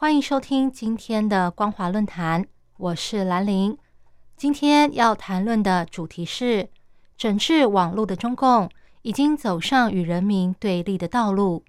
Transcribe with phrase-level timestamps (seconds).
[0.00, 3.76] 欢迎收听今天的光华论坛，我是兰玲。
[4.36, 6.68] 今天要谈论的主题是
[7.16, 8.70] 整治网络的中共
[9.02, 11.64] 已经走上与人民对立的道路。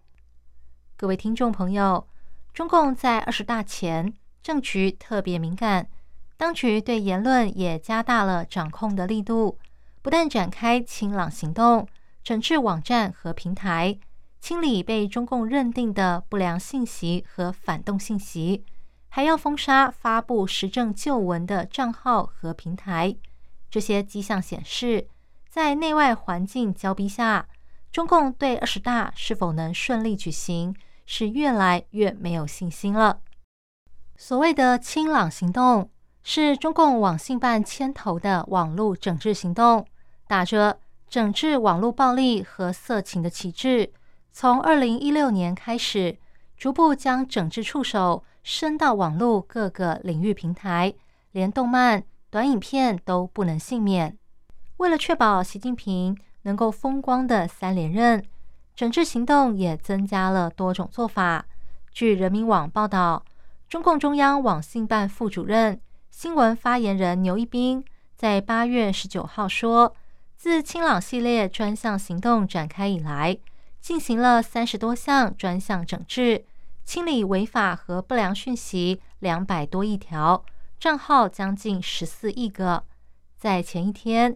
[0.96, 2.06] 各位听众朋友，
[2.54, 5.90] 中共在二十大前政局特别敏感，
[6.38, 9.58] 当局对言论也加大了掌控的力度，
[10.04, 11.88] 不但展开清朗行动，
[12.24, 13.98] 整治网站和平台。
[14.42, 18.64] 清理被中共认定的不良信息和反动信息，
[19.10, 23.16] 还要封杀发布时政旧闻的账号和平台。
[23.70, 25.08] 这些迹象显示，
[25.48, 27.48] 在内外环境交逼下，
[27.92, 30.76] 中共对二十大是否能顺利举行，
[31.06, 33.20] 是越来越没有信心了。
[34.16, 35.90] 所谓的“清朗行动”，
[36.24, 39.86] 是中共网信办牵头的网络整治行动，
[40.28, 43.92] 打着整治网络暴力和色情的旗帜。
[44.32, 46.18] 从二零一六年开始，
[46.58, 50.94] 逐步将整治触手伸到网络各个领域平台，
[51.32, 54.18] 连动漫、短影片都不能幸免。
[54.78, 58.24] 为了确保习近平能够风光的三连任，
[58.74, 61.46] 整治行动也增加了多种做法。
[61.92, 63.26] 据人民网报道，
[63.68, 67.84] 中共中央网信办副主任、新闻发言人牛一斌
[68.16, 69.94] 在八月十九号说，
[70.38, 73.38] 自清朗系列专项行动展开以来，
[73.82, 76.46] 进行了三十多项专项整治，
[76.84, 80.44] 清理违法和不良讯息两百多亿条，
[80.80, 82.84] 账号将近十四亿个。
[83.38, 84.36] 在前一天，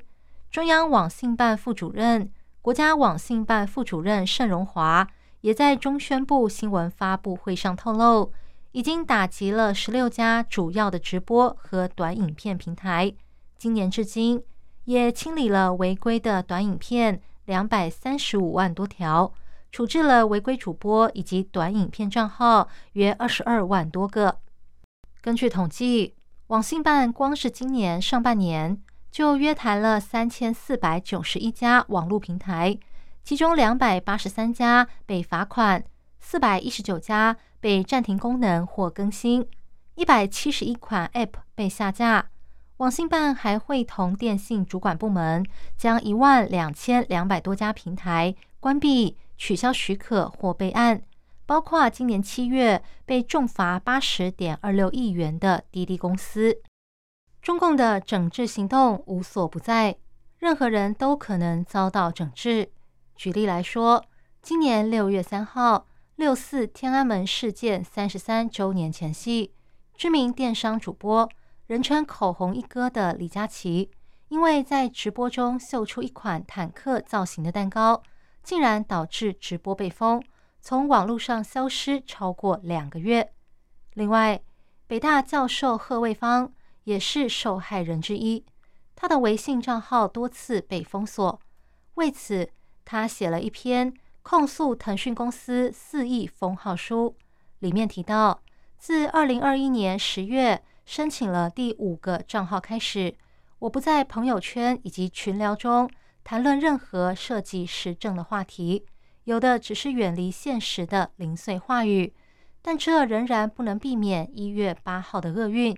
[0.50, 2.31] 中央网信办副主任、
[2.62, 5.08] 国家网信办副主任盛荣华
[5.42, 8.31] 也在中宣部新闻发布会上透露，
[8.72, 13.14] 已经打击了十六家主要的直播和短影片平台，
[13.58, 14.42] 今年至今
[14.86, 17.22] 也清理了违规的短影片。
[17.46, 19.34] 两百三十五万多条，
[19.72, 24.40] 处置了违规主播以及短影片账号约二十二万多个。
[25.22, 26.16] 根据统计，
[26.48, 28.81] 网信办光是今年上半年
[29.12, 32.78] 就约谈了三千四百九十一家网络平台，
[33.24, 35.84] 其中两百八十三家被罚款，
[36.20, 39.48] 四百一十九家被暂停功能或更新，
[39.96, 42.30] 一百七十一款 App 被下架。
[42.84, 45.46] 网信办还会同电信主管部门，
[45.78, 51.02] 将一万两千两百多家平台关闭、取消许可或备案，
[51.46, 56.62] 包括今年七月被重罚八十点二六亿元的滴滴公司。
[57.42, 59.96] 中共的整治行动无所不在，
[60.40, 62.70] 任何人都可能遭到整治。
[63.16, 64.04] 举例来说，
[64.42, 69.54] 今年六月三号，六四天安门事件三十三周年前夕，
[69.96, 71.30] 知名电商主播。
[71.74, 73.90] 人称“口红一哥”的李佳琦，
[74.28, 78.04] 因为在直播中秀出一款坦克造型的蛋糕，
[78.44, 80.22] 竟然导致直播被封，
[80.62, 83.34] 从网络上消失超过两个月。
[83.96, 84.40] 另外，
[84.86, 86.54] 北大教授贺卫方
[86.84, 88.46] 也是受害人之一，
[88.96, 91.42] 他的微信账号多次被封锁。
[91.96, 92.52] 为此，
[92.86, 93.92] 他写了一篇
[94.22, 97.16] 控诉腾讯公司肆意封号书，
[97.58, 98.44] 里面提到，
[98.78, 100.62] 自二零二一年十月。
[100.86, 103.16] 申请了第五个账号开始，
[103.60, 105.90] 我不在朋友圈以及群聊中
[106.24, 108.86] 谈论任何涉及时政的话题，
[109.24, 112.14] 有的只是远离现实的零碎话语。
[112.62, 115.78] 但这仍然不能避免一月八号的厄运。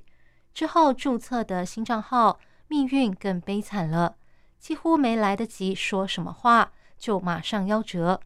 [0.54, 4.16] 之后注册的新账号命运更悲惨了，
[4.60, 8.22] 几乎没来得及说什么话，就马上夭折。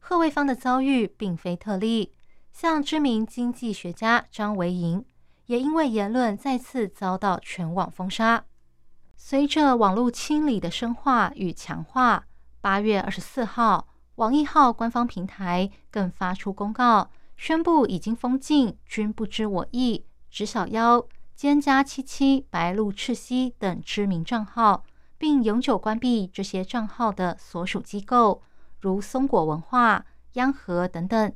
[0.00, 2.12] 贺卫方的遭遇并非特例，
[2.52, 5.04] 像知名经济学家张维迎。
[5.52, 8.42] 也因为言论再次遭到全网封杀。
[9.18, 12.24] 随着网络清理的深化与强化，
[12.62, 21.04] 八月二十四号，网易号官方平台更发出公告，宣布已经封禁“君不知我意”、“直小妖”、
[21.38, 24.84] “蒹葭七七”、“白鹭赤溪”等知名账号，
[25.18, 28.40] 并永久关闭这些账号的所属机构，
[28.80, 31.30] 如松果文化、央和等等。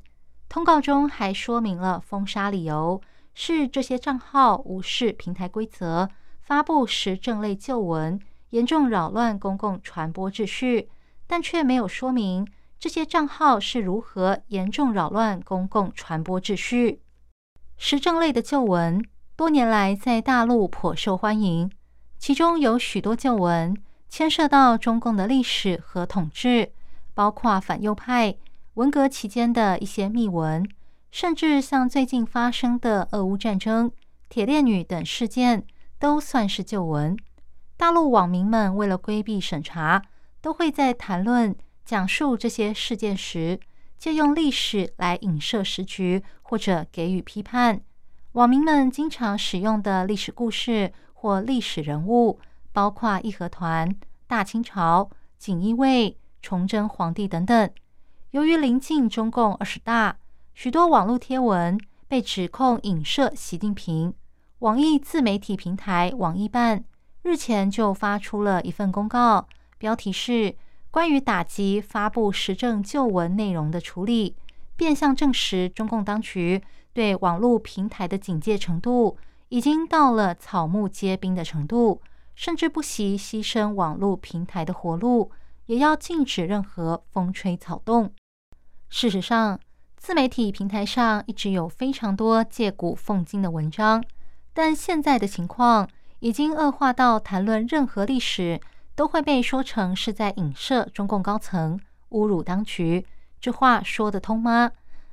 [0.49, 2.99] 通告中还说明了封杀理由。
[3.39, 6.09] 是这些账号无视平台规则，
[6.41, 8.19] 发布时政类旧闻，
[8.49, 10.89] 严重扰乱公共传播秩序，
[11.27, 12.49] 但却没有说明
[12.81, 17.03] 这些账号是如何严重扰乱公共传播秩序。
[17.77, 19.05] 时政类的旧闻
[19.37, 21.71] 多年来在大陆颇受欢迎，
[22.19, 23.77] 其中有许多旧闻
[24.09, 26.73] 牵涉到中共的历史和统治，
[27.13, 28.35] 包括反右派、
[28.75, 30.67] 文革期间的一些秘闻，
[31.11, 33.91] 甚至像最近发生的俄乌战争、
[34.29, 35.65] 铁链女等事件，
[35.99, 37.17] 都算是旧闻。
[37.77, 40.03] 大陆网民们为了规避审查，
[40.41, 41.55] 都会在谈论、
[41.85, 43.59] 讲述这些事件时，
[43.99, 47.81] 借用历史来影射时局或者给予批判。
[48.33, 52.39] 网民们经常使用的历史故事或历史人物，
[52.73, 53.95] 包括义和团、
[54.27, 57.71] 大清朝、锦衣卫、崇祯皇帝等等。
[58.33, 60.19] 由于临近中共二十大，
[60.59, 64.15] 许多网络贴文被指控影射习近平。
[64.61, 66.83] 网易自媒体平台网易办。
[67.23, 70.57] 日前就发出了一份公告，标题是
[70.91, 74.35] “关于打击发布时政旧闻内容的处理”，
[74.77, 76.63] 变相证实中共当局
[76.95, 79.19] 对网络平台的警戒程度
[79.51, 82.01] 已经到了草木皆兵的程度，
[82.35, 85.31] 甚至不惜牺牲网络平台的活路，
[85.67, 88.11] 也要禁止任何风吹草动。
[88.89, 89.61] 事实上，
[90.07, 94.05] 自媒体平台上一直有非常多借古讽今的文章，
[94.55, 95.89] 但现在的情况。
[96.21, 98.61] 已经恶化到谈论任何历史
[98.95, 101.81] 都会被说成是在影射中共高层、
[102.11, 103.05] 侮辱当局，
[103.41, 104.71] 这话说得通吗？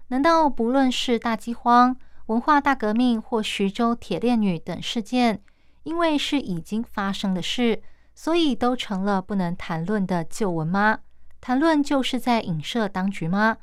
[0.09, 1.97] 难道不论是大饥荒、
[2.27, 5.41] 文化大革命或徐州铁链女等事件，
[5.81, 7.81] 因为是已经发生的事，
[8.13, 10.99] 所以都成了不能谈论的旧闻吗？
[11.41, 13.57] 谈论就是在影射当局吗？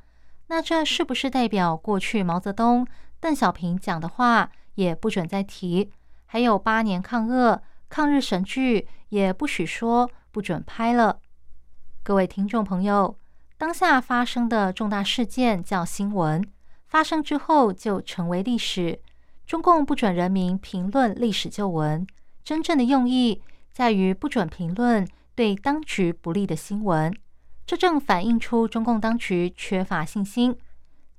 [0.50, 2.84] 那这是不是代表过去毛泽东、
[3.20, 5.92] 邓小平讲的话也不准再提？
[6.26, 11.20] 还有八年抗俄、抗日神剧也不许说、不准拍了。
[12.02, 13.16] 各位听众朋友，
[13.56, 16.44] 当下发生的重大事件叫新闻，
[16.88, 19.00] 发生之后就成为历史。
[19.46, 22.04] 中共不准人民评论历史旧闻，
[22.42, 25.06] 真正的用意在于不准评论
[25.36, 27.16] 对当局不利的新闻。
[27.70, 30.58] 这正反映出中共当局缺乏信心。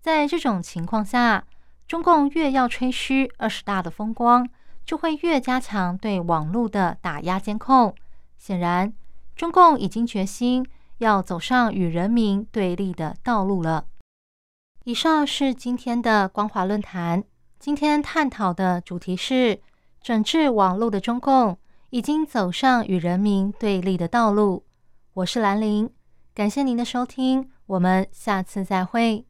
[0.01, 1.45] 在这种情况下，
[1.87, 4.49] 中共越要吹嘘二十大的风光。
[4.83, 7.95] 就会越加强对网络的打压监控。
[8.37, 8.91] 显然，
[9.33, 10.67] 中共已经决心
[10.97, 13.85] 要走上与人民对立的道路了。
[14.83, 17.23] 以上是今天的光华论坛。
[17.59, 19.61] 今天探讨的主题是：
[20.01, 21.57] 整治网络的中共
[21.91, 24.65] 已经走上与人民对立的道路。
[25.13, 25.89] 我是兰陵，
[26.33, 29.25] 感谢您的收听，我们下次再会。